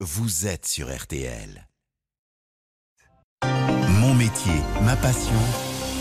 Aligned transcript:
vous 0.00 0.46
êtes 0.46 0.66
sur 0.66 0.94
RTL. 0.94 1.66
Mon 4.00 4.12
métier, 4.14 4.52
ma 4.82 4.94
passion. 4.94 5.32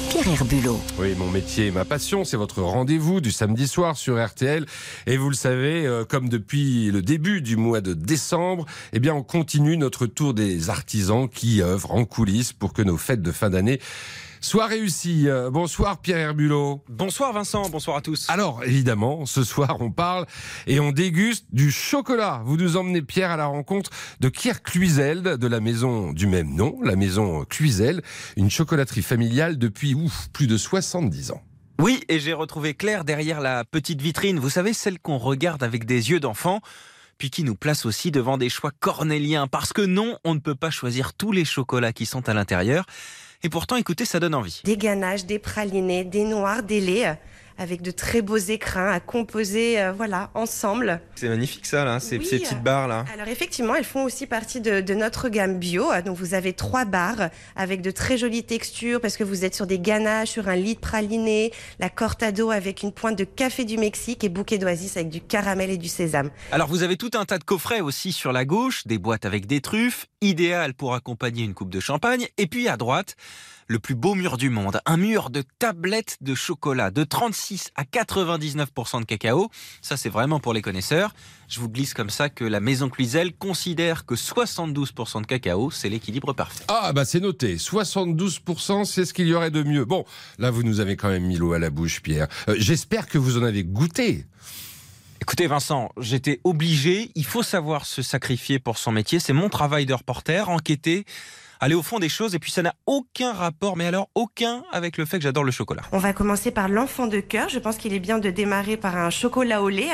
Pierre 0.10 0.28
Herbulot. 0.28 0.82
Oui, 1.00 1.16
mon 1.16 1.32
métier, 1.32 1.72
ma 1.72 1.86
passion, 1.86 2.26
c'est 2.26 2.36
votre 2.36 2.62
rendez-vous 2.62 3.22
du 3.22 3.32
samedi 3.32 3.70
soir 3.70 3.96
sur 3.96 4.22
RTL. 4.24 4.66
Et 5.08 5.16
vous 5.16 5.30
le 5.30 5.36
savez, 5.36 5.86
euh, 5.86 6.04
comme 6.04 6.28
depuis 6.28 6.92
le 6.92 7.02
début 7.02 7.42
du 7.42 7.56
mois 7.56 7.80
de 7.80 7.94
décembre, 7.94 8.66
eh 8.92 9.00
bien, 9.00 9.16
on 9.16 9.24
continue 9.24 9.78
notre 9.78 10.08
tour 10.08 10.34
des 10.34 10.70
artisans 10.70 11.30
qui 11.30 11.62
œuvrent 11.62 11.92
en 11.92 12.04
coulisses 12.04 12.52
pour 12.52 12.74
que 12.74 12.82
nos 12.82 12.98
fêtes 12.98 13.22
de 13.22 13.32
fin 13.32 13.50
d'année 13.50 13.80
soient 14.46 14.68
réussies. 14.68 15.28
Euh, 15.28 15.50
bonsoir 15.50 16.00
Pierre 16.00 16.20
Herbulot. 16.20 16.84
Bonsoir 16.88 17.34
Vincent, 17.34 17.68
bonsoir 17.70 17.98
à 17.98 18.02
tous. 18.02 18.30
Alors, 18.30 18.64
évidemment, 18.64 19.26
ce 19.26 19.44
soir, 19.44 19.78
on 19.80 19.92
parle 19.92 20.28
et 20.68 20.80
on 20.80 20.92
déguste 20.92 21.48
du 21.52 21.72
chocolat. 21.72 22.42
Vous 22.46 22.56
nous 22.56 22.78
emmenez, 22.78 23.02
Pierre, 23.02 23.32
à 23.32 23.38
la 23.38 23.48
rencontre 23.48 23.90
de 24.20 24.30
Pierre 24.30 24.62
Cluizel, 24.62 25.24
de 25.24 25.48
la 25.48 25.60
maison 25.60 26.14
du 26.14 26.28
même 26.28 26.54
nom, 26.54 26.78
la 26.84 26.96
maison 26.96 27.44
Cluizel, 27.46 28.04
une 28.38 28.52
chocolaterie 28.52 29.02
familiale 29.02 29.58
depuis 29.58 29.96
ouf, 29.96 30.30
plus 30.32 30.46
de 30.46 30.58
70 30.58 31.32
ans. 31.32 31.42
Oui, 31.82 32.02
et 32.08 32.20
j'ai 32.20 32.34
retrouvé 32.34 32.76
Claire 32.76 33.04
derrière 33.04 33.42
la 33.42 33.66
petite 33.66 34.02
vitrine, 34.02 34.40
vous 34.40 34.52
savez, 34.52 34.74
celle 34.74 35.00
qu'on 35.00 35.18
regarde 35.18 35.64
avec 35.64 35.86
des 35.86 36.12
yeux 36.12 36.20
d'enfant 36.20 36.62
puis 37.18 37.30
qui 37.30 37.44
nous 37.44 37.56
place 37.56 37.86
aussi 37.86 38.12
devant 38.12 38.38
des 38.38 38.50
choix 38.50 38.72
cornéliens, 38.78 39.48
parce 39.48 39.72
que 39.72 39.82
non, 39.82 40.18
on 40.26 40.36
ne 40.36 40.40
peut 40.40 40.54
pas 40.54 40.70
choisir 40.70 41.14
tous 41.14 41.32
les 41.32 41.46
chocolats 41.46 41.94
qui 41.94 42.06
sont 42.06 42.28
à 42.28 42.34
l'intérieur. 42.34 42.86
Et 43.46 43.50
pourtant, 43.50 43.76
écoutez, 43.76 44.06
ça 44.06 44.20
donne 44.20 44.34
envie. 44.34 44.62
Des 44.64 44.76
ganaches, 44.76 45.28
des 45.28 45.38
pralinés, 45.38 46.04
des 46.04 46.24
noirs, 46.24 46.64
des 46.64 46.82
laits, 46.82 47.16
avec 47.58 47.82
de 47.82 47.92
très 47.92 48.22
beaux 48.22 48.38
écrins 48.38 48.92
à 48.92 49.00
composer, 49.00 49.82
euh, 49.82 49.92
voilà, 49.92 50.30
ensemble. 50.34 51.02
C'est 51.16 51.30
magnifique 51.30 51.66
ça, 51.66 51.86
là, 51.86 52.00
ces, 52.00 52.18
Oui, 52.18 52.26
ces 52.26 52.40
petites 52.40 52.54
euh, 52.54 52.62
barres 52.62 52.88
là. 52.88 53.06
Alors 53.14 53.28
effectivement, 53.28 53.76
elles 53.76 53.86
font 53.86 54.04
aussi 54.04 54.28
partie 54.28 54.62
de, 54.62 54.82
de 54.82 54.94
notre 54.94 55.30
gamme 55.30 55.58
bio. 55.58 55.86
Donc 56.06 56.18
vous 56.18 56.34
avez 56.34 56.54
trois 56.54 56.86
barres 56.86 57.30
avec 57.56 57.82
de 57.82 57.92
très 57.92 58.18
jolies 58.18 58.44
textures 58.44 59.00
parce 59.02 59.18
que 59.18 59.24
vous 59.24 59.46
êtes 59.46 59.56
sur 59.56 59.68
des 59.68 59.80
ganaches, 59.80 60.32
sur 60.32 60.50
un 60.50 60.56
lit 60.56 60.76
de 60.76 60.80
praliné, 60.80 61.52
la 61.80 61.90
cortado 61.90 62.52
avec 62.52 62.84
une 62.84 62.92
pointe 62.92 63.18
de 63.18 63.24
café 63.24 63.66
du 63.66 63.78
Mexique 63.78 64.24
et 64.24 64.30
bouquet 64.30 64.58
d'oasis 64.58 64.98
avec 64.98 65.10
du 65.10 65.22
caramel 65.22 65.70
et 65.70 65.78
du 65.78 65.88
sésame. 65.88 66.30
Alors 66.52 66.68
vous 66.68 66.84
avez 66.84 66.98
tout 66.98 67.12
un 67.16 67.26
tas 67.26 67.38
de 67.38 67.44
coffrets 67.44 67.82
aussi 67.82 68.12
sur 68.12 68.32
la 68.32 68.46
gauche, 68.46 68.86
des 68.88 68.98
boîtes 68.98 69.26
avec 69.26 69.46
des 69.46 69.62
truffes, 69.62 70.08
idéal 70.22 70.74
pour 70.74 70.94
accompagner 70.94 71.44
une 71.44 71.54
coupe 71.54 71.70
de 71.70 71.80
champagne. 71.80 72.28
Et 72.38 72.48
puis 72.48 72.68
à 72.68 72.78
droite, 72.78 73.16
le 73.68 73.80
plus 73.80 73.96
beau 73.96 74.16
mur 74.16 74.38
du 74.38 74.50
monde, 74.50 74.80
un 74.86 74.98
mur 74.98 75.30
de 75.30 75.44
tablettes 75.60 76.18
de 76.22 76.36
chocolat 76.36 76.92
de 76.92 77.04
36 77.04 77.72
à 77.76 77.84
99% 77.84 79.00
de 79.00 79.06
cacao. 79.06 79.50
Ça 79.82 79.98
c'est 79.98 80.10
vraiment 80.10 80.40
pour 80.40 80.54
les 80.54 80.62
connaisseurs. 80.62 81.14
Je 81.48 81.60
vous 81.60 81.70
glisse 81.70 81.94
comme 81.94 82.10
ça 82.10 82.30
que 82.30 82.44
la 82.44 82.60
maison 82.60 82.90
Cluizel 82.90 83.34
considère 83.34 84.06
que 84.06 84.16
72% 84.16 85.22
de 85.22 85.28
cacao, 85.28 85.72
c'est 85.72 85.90
l'équilibre 85.90 86.34
parfait. 86.34 86.64
Ah 86.68 86.92
bah 86.94 87.06
c'est 87.06 87.20
noté, 87.20 87.56
72% 87.56 88.86
c'est 88.86 89.06
ce 89.06 89.14
qu'il 89.14 89.28
y 89.28 89.34
aurait 89.34 89.52
de 89.52 89.64
mieux. 89.64 89.86
Bon, 89.86 90.06
là 90.38 90.52
vous 90.52 90.64
nous 90.64 90.80
avez 90.80 90.96
quand 90.96 91.10
même 91.10 91.26
mis 91.26 91.38
l'eau 91.38 91.54
à 91.54 91.60
la 91.60 91.70
bouche 91.70 92.02
Pierre. 92.02 92.28
Euh, 92.50 92.56
J'espère 92.58 93.08
que 93.08 93.18
vous 93.18 93.38
en 93.38 93.44
avez 93.44 93.64
goûté. 93.64 94.26
Écoutez 95.22 95.48
Vincent, 95.48 95.90
j'étais 95.98 96.40
obligé, 96.44 97.10
il 97.16 97.26
faut 97.26 97.42
savoir 97.42 97.86
se 97.88 98.04
sacrifier 98.04 98.60
pour 98.60 98.78
son 98.78 98.92
métier, 98.92 99.20
c'est 99.20 99.34
mon 99.34 99.50
travail 99.50 99.86
de 99.88 99.94
reporter, 99.94 100.50
enquêter, 100.50 101.06
aller 101.60 101.76
au 101.76 101.82
fond 101.84 102.00
des 102.00 102.10
choses, 102.10 102.36
et 102.36 102.40
puis 102.40 102.52
ça 102.52 102.62
n'a 102.62 102.74
aucun 102.86 103.34
rapport, 103.34 103.78
mais 103.78 103.86
alors 103.88 104.10
aucun 104.16 104.64
avec 104.72 104.98
le 104.98 105.06
fait 105.06 105.18
que 105.18 105.24
j'adore 105.24 105.44
le 105.44 105.52
chocolat. 105.52 105.84
On 105.92 105.98
va 105.98 106.14
commencer 106.14 106.52
par 106.52 106.68
l'enfant 106.70 107.08
de 107.08 107.20
cœur. 107.20 107.50
Je 107.50 107.60
pense 107.60 107.78
qu'il 107.78 107.94
est 107.94 108.00
bien 108.00 108.20
de 108.20 108.30
démarrer 108.30 108.78
par 108.78 108.98
un 108.98 109.10
chocolat 109.10 109.62
au 109.62 109.70
lait. 109.70 109.90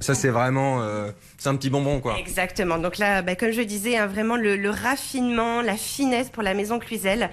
Ça 0.00 0.14
c'est 0.14 0.28
vraiment, 0.30 0.80
euh, 0.82 1.10
c'est 1.36 1.48
un 1.48 1.56
petit 1.56 1.70
bonbon 1.70 2.00
quoi. 2.00 2.18
Exactement. 2.18 2.78
Donc 2.78 2.98
là, 2.98 3.22
bah, 3.22 3.34
comme 3.34 3.52
je 3.52 3.62
disais, 3.62 3.96
hein, 3.96 4.06
vraiment 4.06 4.36
le, 4.36 4.56
le 4.56 4.70
raffinement, 4.70 5.62
la 5.62 5.76
finesse 5.76 6.30
pour 6.30 6.42
la 6.42 6.54
maison 6.54 6.78
Cluizel, 6.78 7.30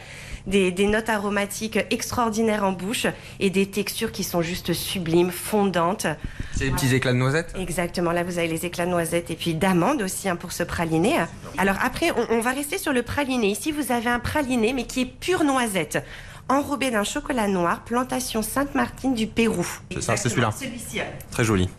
des, 0.47 0.71
des 0.71 0.87
notes 0.87 1.09
aromatiques 1.09 1.79
extraordinaires 1.89 2.63
en 2.63 2.71
bouche 2.71 3.07
et 3.39 3.49
des 3.49 3.65
textures 3.69 4.11
qui 4.11 4.23
sont 4.23 4.41
juste 4.41 4.73
sublimes, 4.73 5.31
fondantes. 5.31 6.07
C'est 6.55 6.65
des 6.65 6.71
petits 6.71 6.93
éclats 6.95 7.11
de 7.13 7.17
noisettes 7.17 7.53
Exactement. 7.59 8.11
Là, 8.11 8.23
vous 8.23 8.37
avez 8.39 8.47
les 8.47 8.65
éclats 8.65 8.85
de 8.85 8.91
noisettes 8.91 9.29
et 9.29 9.35
puis 9.35 9.53
d'amandes 9.53 10.01
aussi 10.01 10.29
hein, 10.29 10.35
pour 10.35 10.51
ce 10.51 10.63
praliné. 10.63 11.17
Alors 11.57 11.75
après, 11.83 12.11
on, 12.11 12.35
on 12.35 12.39
va 12.39 12.51
rester 12.51 12.77
sur 12.77 12.93
le 12.93 13.03
praliné. 13.03 13.47
Ici, 13.47 13.71
vous 13.71 13.91
avez 13.91 14.09
un 14.09 14.19
praliné, 14.19 14.73
mais 14.73 14.85
qui 14.85 15.01
est 15.01 15.05
pure 15.05 15.43
noisette. 15.43 16.03
Enrobé 16.47 16.91
d'un 16.91 17.03
chocolat 17.03 17.47
noir, 17.47 17.83
plantation 17.83 18.41
Sainte-Martine 18.41 19.15
du 19.15 19.27
Pérou. 19.27 19.65
C'est 19.91 20.01
ça, 20.01 20.15
c'est 20.15 20.29
celui-là. 20.29 20.51
Celui-ci. 20.51 20.99
Très 21.31 21.43
joli. 21.43 21.69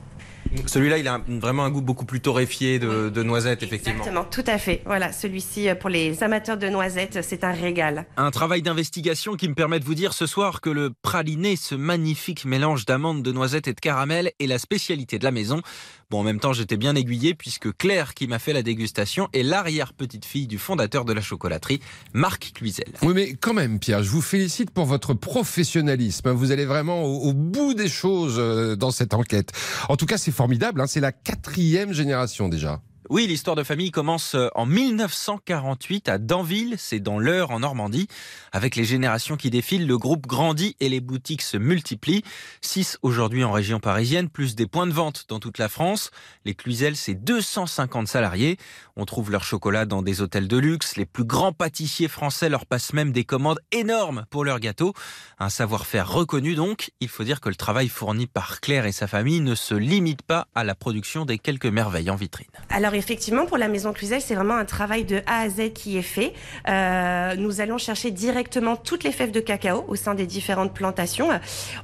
Celui-là, 0.67 0.99
il 0.99 1.07
a 1.09 1.15
un- 1.15 1.23
vraiment 1.41 1.65
un 1.65 1.71
goût 1.71 1.83
beaucoup 1.83 2.05
plus 2.07 2.21
torréfié 2.21 2.79
de, 2.79 3.09
de 3.11 3.23
noisettes, 3.23 3.63
effectivement. 3.63 3.99
Exactement, 3.99 4.25
tout 4.25 4.45
à 4.47 4.59
fait. 4.59 4.83
Voilà, 4.87 5.13
celui-ci, 5.13 5.69
euh, 5.69 5.75
pour 5.75 5.91
les 5.91 6.23
amateurs 6.23 6.57
de 6.57 6.69
noisettes, 6.69 7.21
c'est 7.23 7.45
un 7.45 7.53
régal. 7.53 8.07
Un 8.17 8.31
travail 8.31 8.63
d'investigation 8.63 9.35
qui 9.37 9.49
me 9.49 9.55
permet 9.55 9.79
de 9.81 9.85
vous 9.85 9.95
dire 9.95 10.13
ce 10.13 10.27
soir 10.27 10.61
que 10.61 10.71
le 10.71 10.91
praliné, 11.03 11.57
ce 11.57 11.75
magnifique 11.75 12.45
mélange 12.45 12.85
d'amandes, 12.87 13.23
de 13.23 13.33
noisettes 13.33 13.69
et 13.69 13.75
de 13.75 13.81
caramel, 13.81 14.33
est 14.41 14.47
la 14.47 14.59
spécialité 14.59 15.19
de 15.19 15.25
la 15.25 15.31
maison. 15.31 15.61
Bon, 16.09 16.21
en 16.21 16.23
même 16.23 16.39
temps, 16.39 16.53
j'étais 16.53 16.77
bien 16.77 16.95
aiguillé 16.95 17.35
puisque 17.35 17.77
Claire, 17.77 18.15
qui 18.15 18.29
m'a 18.29 18.39
fait 18.39 18.53
la 18.53 18.63
dégustation, 18.63 19.29
est 19.33 19.43
l'arrière-petite-fille 19.43 20.47
du 20.47 20.57
fondateur 20.57 21.05
de 21.05 21.13
la 21.13 21.21
chocolaterie, 21.21 21.81
Marc 22.13 22.53
Cluizel. 22.55 22.93
Oui 23.03 23.13
mais 23.13 23.35
quand 23.35 23.55
même 23.55 23.81
Pierre, 23.81 24.05
je 24.05 24.11
vous 24.11 24.23
félicite 24.23 24.71
pour 24.71 24.85
votre 24.85 25.15
professionnalisme. 25.15 26.31
Vous 26.31 26.53
allez 26.53 26.65
vraiment 26.65 27.03
au, 27.03 27.33
bout 27.33 27.75
des 27.75 27.89
choses 27.89 28.37
euh, 28.39 28.77
dans 28.77 28.93
cette 28.93 29.15
enquête. 29.15 29.51
En 29.89 29.97
tout 29.97 30.07
cas 30.07 30.17
c'est 30.17 30.31
formidable, 30.31 30.81
hein, 30.81 30.87
c'est 30.87 31.01
la 31.01 31.11
quatrième 31.11 31.93
génération 31.93 32.49
déjà. 32.49 32.81
Oui, 33.09 33.29
l'histoire 33.29 33.55
de 33.55 33.63
famille 33.63 33.93
commence 33.93 34.35
euh, 34.35 34.49
en 34.57 34.67
1948 34.67 36.09
à 36.09 36.19
Danville, 36.19 36.75
c'est 36.77 36.99
dans 36.99 37.21
l'Eure 37.21 37.53
en 37.53 37.61
Normandie. 37.61 38.09
Avec 38.51 38.75
les 38.75 38.85
générations 38.85 39.37
qui 39.37 39.49
défilent, 39.49 39.87
le 39.87 39.97
groupe 39.97 40.27
grandit 40.27 40.75
et 40.81 40.89
les 40.89 40.99
boutiques 40.99 41.43
se 41.43 41.57
multiplient. 41.57 42.25
6 42.63 42.99
aujourd'hui 43.03 43.45
en 43.45 43.53
région 43.53 43.79
parisienne, 43.79 44.29
plus 44.29 44.57
des 44.57 44.67
points 44.67 44.89
de 44.89 44.93
vente 44.93 45.27
dans 45.29 45.39
toute 45.39 45.59
la 45.59 45.69
France. 45.69 46.11
Les 46.45 46.55
Cluizel, 46.55 46.97
c'est 46.97 47.15
250 47.15 48.09
salariés. 48.09 48.57
On 48.97 49.05
trouve 49.05 49.31
leur 49.31 49.45
chocolat 49.45 49.85
dans 49.85 50.03
des 50.03 50.21
hôtels 50.21 50.49
de 50.49 50.57
luxe. 50.57 50.97
Les 50.97 51.07
plus 51.07 51.25
grands 51.25 51.53
pâtissiers 51.53 52.09
français 52.09 52.49
leur 52.49 52.67
passent 52.67 52.93
même 52.93 53.13
des 53.13 53.25
commandes 53.25 53.61
énormes 53.71 54.25
pour 54.31 54.45
leurs 54.45 54.59
gâteaux. 54.59 54.95
Un 55.39 55.51
savoir-faire 55.51 56.11
reconnu 56.11 56.57
donc. 56.57 56.91
Il 56.99 57.09
faut 57.09 57.23
dire 57.23 57.41
que 57.41 57.51
le 57.51 57.55
travail 57.55 57.89
fourni 57.89 58.27
par 58.27 58.61
Claire 58.61 58.85
et 58.85 58.93
sa 58.93 59.07
famille 59.07 59.41
ne 59.41 59.55
se 59.55 59.75
limite 59.75 60.23
pas 60.23 60.49
à 60.57 60.65
la 60.65 60.75
production 60.75 61.25
des 61.25 61.39
quelques 61.39 61.67
merveilles 61.67 62.11
en 62.11 62.17
vitrine. 62.17 62.47
Effectivement, 62.97 63.47
pour 63.47 63.59
la 63.59 63.69
maison 63.69 63.93
Cluizel, 63.93 64.21
c'est 64.21 64.35
vraiment 64.35 64.57
un 64.57 64.65
travail 64.65 65.05
de 65.05 65.23
A 65.27 65.41
à 65.41 65.49
Z 65.49 65.73
qui 65.75 65.97
est 65.99 66.03
fait. 66.03 66.33
Euh, 66.69 67.35
nous 67.37 67.61
allons 67.61 67.79
chercher 67.79 68.11
directement 68.11 68.77
toutes 68.77 69.05
les 69.05 69.13
fèves 69.13 69.31
de 69.31 69.41
cacao 69.41 69.85
au 69.89 69.97
sein 69.97 70.15
des 70.15 70.27
différentes 70.27 70.75
plantations. 70.75 71.29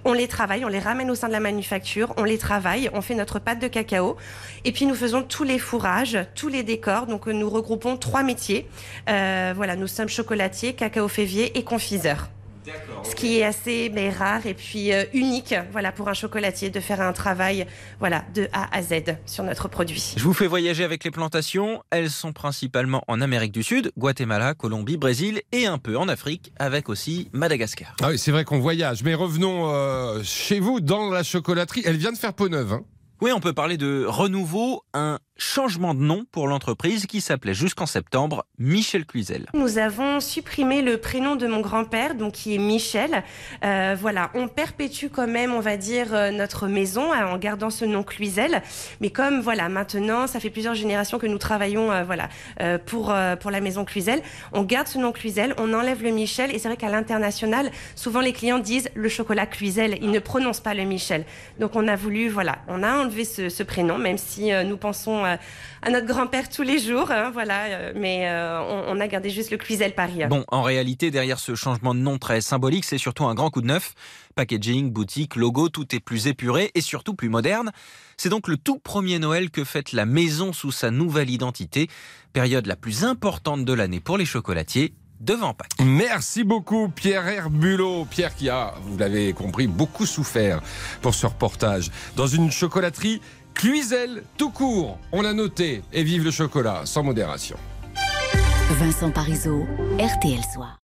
On 0.05 0.13
les 0.13 0.29
travaille, 0.29 0.65
on 0.65 0.69
les 0.69 0.79
ramène 0.79 1.11
au 1.11 1.15
sein 1.15 1.29
de 1.29 1.33
la 1.33 1.41
manufacture, 1.41 2.15
on 2.17 2.25
les 2.25 2.39
travaille, 2.39 2.91
on 2.93 3.03
fait 3.03 3.15
notre 3.15 3.39
pâte 3.39 3.61
de 3.61 3.69
cacao. 3.69 4.17
Et 4.65 4.73
puis 4.73 4.87
nous 4.87 4.95
faisons 4.95 5.23
tous 5.23 5.45
les 5.45 5.59
fourrages, 5.59 6.19
tous 6.35 6.49
les 6.49 6.63
décors. 6.63 7.07
Donc 7.07 7.27
nous 7.27 7.49
regroupons 7.49 7.97
trois 7.97 8.23
métiers. 8.23 8.69
Euh, 9.09 9.53
voilà, 9.55 9.77
nous 9.77 9.87
sommes 9.89 10.09
chocolatiers, 10.09 10.75
cacao 10.75 11.09
févier 11.09 11.57
et 11.59 11.65
confiseurs. 11.65 12.29
Ce 13.05 13.15
qui 13.15 13.39
est 13.39 13.45
assez 13.45 13.91
mais, 13.93 14.11
rare 14.11 14.47
et 14.47 14.55
puis 14.55 14.93
euh, 14.93 15.05
unique, 15.13 15.55
voilà, 15.73 15.93
pour 15.93 16.09
un 16.09 16.15
chocolatier 16.15 16.71
de 16.71 16.81
faire 16.81 17.01
un 17.01 17.13
travail, 17.13 17.67
voilà, 17.99 18.25
de 18.35 18.49
A 18.53 18.75
à 18.77 18.83
Z 18.83 19.17
sur 19.27 19.45
notre 19.45 19.69
produit. 19.69 20.15
Je 20.17 20.23
vous 20.23 20.35
fais 20.35 20.47
voyager 20.47 20.85
avec 20.85 21.05
les 21.05 21.11
plantations. 21.11 21.83
Elles 21.91 22.11
sont 22.11 22.33
principalement 22.33 23.03
en 23.09 23.21
Amérique 23.21 23.53
du 23.53 23.63
Sud, 23.63 23.93
Guatemala, 23.97 24.55
Colombie, 24.55 24.97
Brésil 24.97 25.43
et 25.53 25.67
un 25.67 25.79
peu 25.79 25.97
en 25.97 26.09
Afrique, 26.09 26.53
avec 26.59 26.89
aussi 26.89 27.29
Madagascar. 27.33 27.97
Ah 28.03 28.09
oui, 28.11 28.19
c'est 28.19 28.31
vrai 28.31 28.45
qu'on 28.45 28.61
voyage, 28.61 29.03
mais 29.03 29.15
revenons 29.15 29.71
euh, 29.71 30.23
chez 30.23 30.61
vous 30.61 30.81
dans 30.81 31.11
la 31.11 31.23
chocolaterie. 31.23 31.83
Elle 31.85 31.97
vient 31.97 32.13
de 32.13 32.19
faire 32.19 32.35
peau 32.35 32.49
neuve. 32.49 32.73
Hein. 32.73 32.85
Oui, 33.23 33.31
on 33.31 33.39
peut 33.39 33.53
parler 33.53 33.77
de 33.77 34.05
renouveau, 34.05 34.83
un 34.95 35.21
changement 35.37 35.95
de 35.95 36.01
nom 36.01 36.25
pour 36.31 36.47
l'entreprise 36.47 37.07
qui 37.07 37.21
s'appelait 37.21 37.55
jusqu'en 37.55 37.87
septembre 37.87 38.45
Michel 38.59 39.05
Cluizel. 39.05 39.47
Nous 39.55 39.79
avons 39.79 40.21
supprimé 40.21 40.83
le 40.83 40.99
prénom 40.99 41.37
de 41.37 41.47
mon 41.47 41.61
grand-père, 41.61 42.15
donc 42.15 42.33
qui 42.33 42.55
est 42.55 42.59
Michel. 42.59 43.23
Euh, 43.65 43.97
voilà, 43.99 44.31
on 44.35 44.49
perpétue 44.49 45.07
quand 45.13 45.27
même, 45.27 45.53
on 45.53 45.61
va 45.61 45.77
dire, 45.77 46.15
euh, 46.15 46.31
notre 46.31 46.69
maison 46.69 47.13
euh, 47.13 47.27
en 47.27 47.39
gardant 47.39 47.71
ce 47.71 47.85
nom 47.85 48.03
Cluizel. 48.03 48.63
Mais 49.01 49.11
comme 49.11 49.41
voilà, 49.41 49.69
maintenant, 49.69 50.27
ça 50.27 50.41
fait 50.41 50.51
plusieurs 50.51 50.75
générations 50.75 51.19
que 51.19 51.27
nous 51.27 51.39
travaillons, 51.39 51.91
euh, 51.91 52.05
voilà, 52.05 52.29
euh, 52.61 52.79
pour 52.79 53.13
pour 53.41 53.51
la 53.51 53.61
maison 53.61 53.85
Cluizel. 53.85 54.23
On 54.53 54.63
garde 54.63 54.87
ce 54.87 54.99
nom 54.99 55.13
Cluizel, 55.13 55.55
on 55.59 55.75
enlève 55.75 56.03
le 56.03 56.11
Michel, 56.11 56.55
et 56.55 56.59
c'est 56.59 56.69
vrai 56.69 56.77
qu'à 56.77 56.89
l'international, 56.89 57.71
souvent 57.95 58.21
les 58.21 58.33
clients 58.33 58.59
disent 58.59 58.89
le 58.95 59.09
chocolat 59.09 59.47
Cluizel, 59.47 59.99
ils 60.01 60.11
ne 60.11 60.19
prononcent 60.19 60.61
pas 60.61 60.75
le 60.75 60.85
Michel. 60.85 61.25
Donc 61.59 61.75
on 61.75 61.89
a 61.89 61.97
voulu, 61.97 62.29
voilà, 62.29 62.59
on 62.69 62.83
a 62.83 62.93
enlevé 62.93 63.25
ce, 63.25 63.63
prénom, 63.63 63.99
même 63.99 64.19
si 64.19 64.51
nous 64.65 64.77
pensons 64.77 65.22
maison 65.23 65.39
à 65.83 65.91
notre 65.91 66.07
grand-père 66.07 66.49
tous 66.49 66.63
les 66.63 66.79
jours. 66.79 67.11
Hein, 67.11 67.31
voilà, 67.33 67.93
mais 67.95 68.29
on, 68.89 69.01
a 69.01 69.09
gardé 69.09 69.31
juste 69.31 69.51
le 69.51 69.57
Cluizel 69.57 69.95
Paris. 69.95 70.21
Bon, 70.29 70.45
en 70.49 70.63
réalité, 70.63 71.11
derrière 71.11 71.39
ce 71.39 71.55
changement 71.55 71.95
de 71.95 72.01
nom 72.01 72.19
très 72.19 72.41
symbolique, 72.41 72.85
c'est 72.85 72.99
surtout 72.99 73.25
un 73.25 73.35
grand 73.35 73.51
coup 73.51 73.63
de 73.63 73.67
neuf. 73.67 73.95
Packaging, 74.35 74.91
boutique, 74.91 75.37
logo, 75.37 75.69
tout 75.69 75.95
est 75.95 76.01
plus 76.01 76.27
épuré 76.27 76.71
et 76.75 76.81
surtout 76.81 77.15
plus 77.15 77.29
moderne. 77.29 77.71
C'est 78.17 78.29
donc 78.29 78.49
le 78.49 78.57
tout 78.57 78.79
premier 78.79 79.19
Noël 79.19 79.51
que 79.51 79.65
fête 79.65 79.93
la 79.93 80.07
maison 80.07 80.53
sous 80.53 80.73
sa 80.73 80.91
nouvelle 80.91 81.31
identité, 81.31 81.89
période 82.33 82.67
la 82.67 82.77
plus 82.77 83.05
importante 83.05 83.65
de 83.65 83.73
l'année 83.73 84.01
pour 84.01 84.17
les 84.17 84.25
chocolatiers 84.25 84.95
devant 85.23 85.55
Pâques. 85.55 85.71
Merci 85.85 86.45
beaucoup 86.45 86.89
Pierre 86.89 87.27
Herbulot. 87.27 88.07
Pierre 88.07 88.35
qui 88.35 88.51
a, 88.51 88.75
vous 88.83 88.99
l'avez 88.99 89.33
compris, 89.33 89.67
beaucoup 89.67 90.05
souffert 90.05 90.61
pour 91.01 91.15
ce 91.15 91.27
reportage. 91.27 91.91
Dans 92.17 92.27
une 92.27 92.51
chocolaterie 92.51 93.21
Cluizel 93.55 94.23
tout 94.37 94.51
court. 94.51 94.99
On 95.13 95.23
l'a 95.23 95.33
noté 95.33 95.83
et 95.93 96.03
vive 96.03 96.25
le 96.25 96.31
chocolat 96.31 96.83
sans 96.85 97.03
modération. 97.03 97.57
Vincent 98.71 99.11
Parisot, 99.11 99.67
RTL 99.99 100.41
Soir. 100.53 100.82